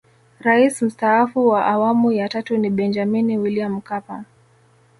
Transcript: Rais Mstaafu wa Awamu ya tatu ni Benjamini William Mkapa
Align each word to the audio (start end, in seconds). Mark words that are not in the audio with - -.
Rais 0.39 0.81
Mstaafu 0.81 1.47
wa 1.47 1.65
Awamu 1.65 2.11
ya 2.11 2.29
tatu 2.29 2.57
ni 2.57 2.69
Benjamini 2.69 3.37
William 3.37 3.73
Mkapa 3.73 4.23